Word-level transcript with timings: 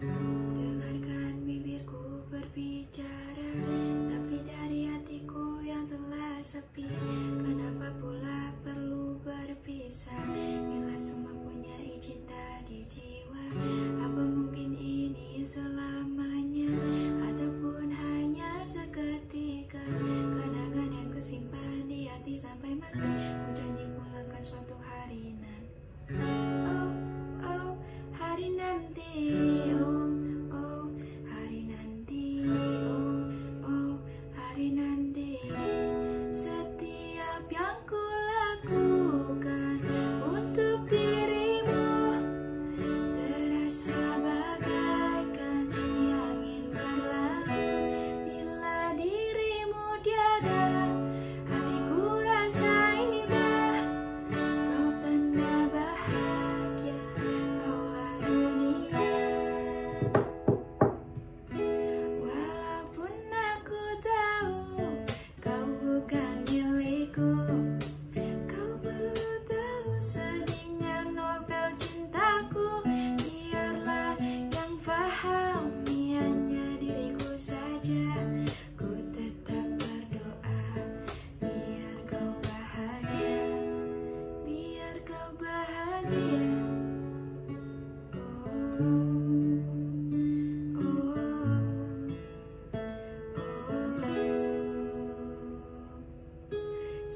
Dengarkan 0.00 1.44
bibirku 1.44 2.24
berbicara 2.32 3.52
Tapi 4.08 4.36
dari 4.48 4.88
hatiku 4.88 5.60
yang 5.60 5.84
telah 5.92 6.40
sepi 6.40 6.88
Kenapa 7.44 7.92
pula 8.00 8.48
perlu 8.64 9.20
berpisah? 9.20 10.24
Bila 10.64 10.96
semua 10.96 11.36
punya 11.44 11.76
cinta 12.00 12.64
di 12.64 12.80
jiwa 12.88 13.44
Apa 14.00 14.24
mungkin 14.24 14.72
ini 14.80 15.44
selamanya? 15.44 16.72
Ataupun 17.20 17.92
hanya 17.92 18.64
seketika 18.72 19.84
Kenangan 19.84 20.96
yang 20.96 21.12
kusimpan 21.12 21.84
di 21.84 22.08
hati 22.08 22.40
sampai 22.40 22.72
mati? 22.72 23.19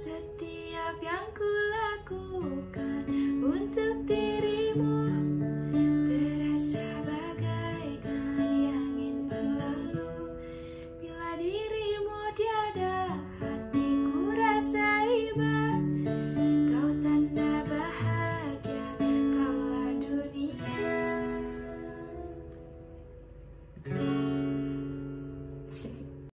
Setiap 0.05 1.00
yang 1.00 1.27
kulakukan 1.32 2.94